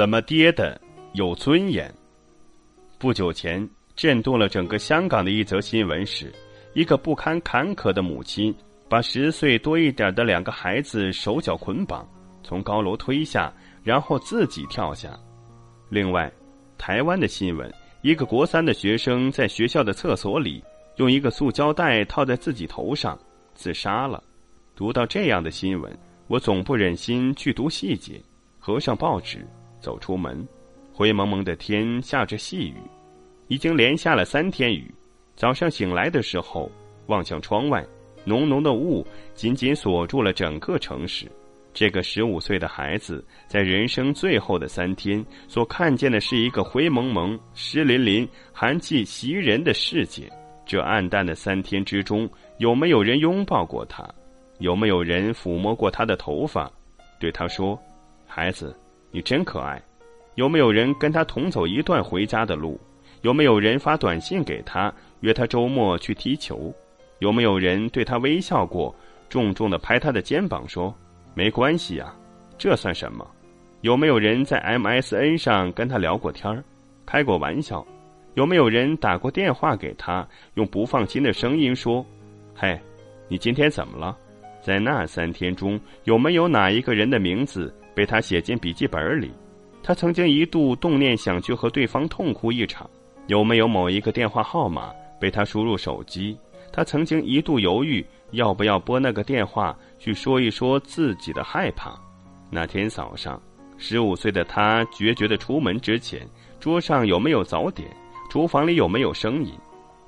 [0.00, 0.80] 怎么跌的
[1.12, 1.94] 有尊严？
[2.98, 6.32] 不久前，震动了整个香港的一则新闻是：
[6.72, 8.54] 一个不堪坎坷的母亲
[8.88, 12.08] 把十岁多一点的两个孩子手脚捆绑，
[12.42, 13.52] 从高楼推下，
[13.82, 15.10] 然后自己跳下。
[15.90, 16.32] 另外，
[16.78, 17.70] 台湾的新闻，
[18.00, 20.64] 一个国三的学生在学校的厕所里
[20.96, 23.18] 用一个塑胶袋套在自己头上
[23.54, 24.24] 自杀了。
[24.74, 25.94] 读到这样的新闻，
[26.26, 28.18] 我总不忍心去读细节，
[28.58, 29.46] 合上报纸。
[29.80, 30.46] 走出门，
[30.92, 32.76] 灰蒙蒙的天下着细雨，
[33.48, 34.94] 已经连下了三天雨。
[35.34, 36.70] 早上醒来的时候，
[37.06, 37.84] 望向窗外，
[38.24, 41.30] 浓浓的雾紧紧锁住了整个城市。
[41.72, 50.30] 这个十五岁的孩子在人生最后的三天，所看见的是一个灰蒙蒙、湿淋淋、寒气袭人的世界。
[50.66, 52.28] 这暗淡的三天之中，
[52.58, 54.06] 有没有人拥抱过他？
[54.58, 56.70] 有没有人抚摸过他的头发，
[57.18, 57.80] 对他说
[58.26, 58.76] ：“孩子。”
[59.10, 59.82] 你真可爱，
[60.36, 62.80] 有没有人跟他同走一段回家的路？
[63.22, 66.72] 有没有人发短信给他，约他周末去踢球？
[67.18, 68.94] 有没有人对他微笑过，
[69.28, 70.94] 重重的拍他的肩膀说
[71.34, 72.14] ：“没关系呀，
[72.56, 73.28] 这算什么？”
[73.82, 76.62] 有没有人在 MSN 上跟他聊过天儿，
[77.04, 77.86] 开过玩笑？
[78.34, 82.04] 有没有人打过电话给他，用不放心的声音说
[82.54, 82.80] ：“嘿，
[83.28, 84.16] 你今天怎么了？”
[84.62, 87.74] 在那三天中，有没有哪一个人的名字？
[88.00, 89.30] 被他写进笔记本里，
[89.82, 92.88] 他曾经一度动念想去和对方痛哭一场。
[93.26, 96.34] 有没有某一个电话号码被他输入手机？
[96.72, 101.94] 他曾经一度犹豫要不要拨那个电话去说一说自己的害怕。
[102.50, 103.38] 那天早上，
[103.76, 106.26] 十五岁的他决绝的出门之前，
[106.58, 107.86] 桌上有没有早点？
[108.30, 109.52] 厨房里有没有声音？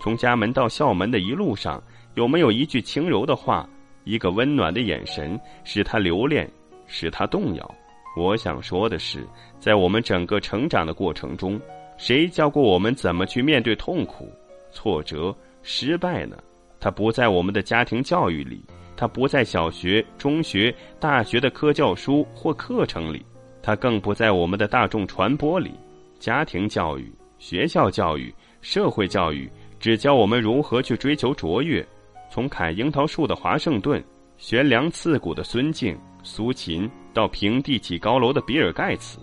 [0.00, 1.78] 从家门到校门的一路上，
[2.14, 3.68] 有没有一句轻柔的话，
[4.04, 6.50] 一个温暖的眼神，使他留恋？
[6.88, 7.74] 使他动摇。
[8.14, 9.26] 我想说的是，
[9.58, 11.60] 在我们整个成长的过程中，
[11.96, 14.30] 谁教过我们怎么去面对痛苦、
[14.70, 16.36] 挫折、失败呢？
[16.78, 18.62] 它不在我们的家庭教育里，
[18.96, 23.24] 它不在小学、中学、大学的科教书或课程里，
[23.62, 25.72] 它更不在我们的大众传播里。
[26.18, 31.86] 家庭教育、学校教育、社会教育只教我们如何去追求卓越。
[32.30, 34.02] 从砍樱桃树的华盛顿，
[34.36, 35.98] 悬梁刺股的孙敬。
[36.24, 39.18] 苏秦到平地起高楼的比尔盖茨，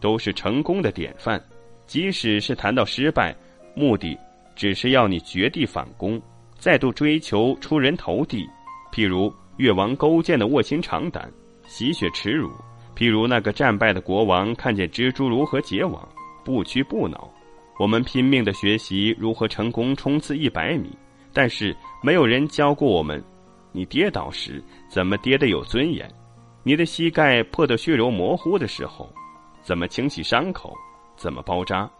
[0.00, 1.42] 都是成功的典范。
[1.86, 3.34] 即使是谈到失败，
[3.74, 4.18] 目的
[4.54, 6.20] 只是要你绝地反攻，
[6.58, 8.46] 再度追求出人头地。
[8.92, 11.30] 譬如越王勾践的卧薪尝胆、
[11.66, 12.48] 洗血耻辱；
[12.94, 16.06] 譬如那个战败的国王看见蜘蛛如何结网，
[16.44, 17.30] 不屈不挠。
[17.78, 20.90] 我们拼命的学习如何成功冲刺一百米，
[21.32, 23.22] 但是没有人教过我们：
[23.72, 26.10] 你跌倒时怎么跌得有尊严。
[26.62, 29.10] 你的膝盖破得血肉模糊的时候，
[29.62, 30.74] 怎么清洗伤口？
[31.16, 31.90] 怎么包扎？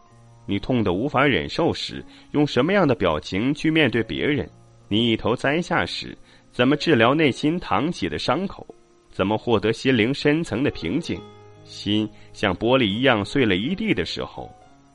[0.46, 4.48] 你痛得无法忍受时，用什么样的表情去面对别人？
[4.88, 6.16] 你一头栽下时，
[6.50, 8.66] 怎么治疗内心淌起的伤口？
[9.10, 11.20] 怎么获得心灵深层的平静？
[11.64, 14.50] 心像玻璃一样碎了一地的时候，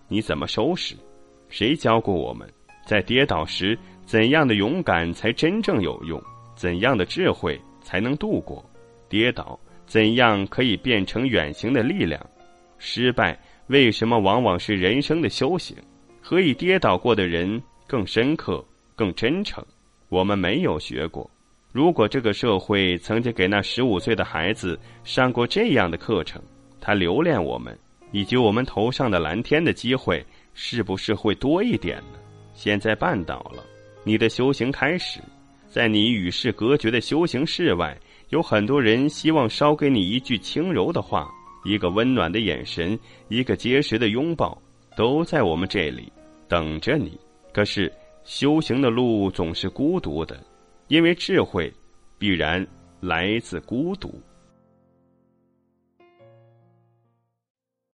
[0.08, 0.96] 你怎么收拾？
[1.50, 2.52] 谁教过我们，
[2.86, 6.22] 在跌倒时怎样的勇敢才真正有用？
[6.56, 8.64] 怎样的智慧才能度过？
[9.14, 12.20] 跌倒怎样可以变成远行的力量？
[12.80, 15.78] 失败为什么往往是人生的修行？
[16.20, 18.66] 何以跌倒过的人更深刻、
[18.96, 19.64] 更真诚？
[20.10, 21.30] 我们没有学过。
[21.72, 26.42] 如果这个社会曾经给那十五岁的孩子上过这样的课程，
[26.82, 27.78] 他留恋我们
[28.12, 30.26] 以及我们头上的蓝天的机会，
[30.56, 32.18] 是不是会多一点呢？
[32.56, 33.64] 现在绊倒了，
[34.04, 35.20] 你的修行开始，
[35.70, 37.96] 在你与世隔绝的修行室外。
[38.34, 41.32] 有很多人希望捎给你一句轻柔的话，
[41.64, 44.60] 一个温暖的眼神，一个结实的拥抱，
[44.98, 46.12] 都在我们这里
[46.48, 47.16] 等着你。
[47.54, 50.44] 可是修行的路总是孤独的，
[50.88, 51.72] 因为智慧
[52.18, 52.66] 必然
[53.00, 54.20] 来自孤独。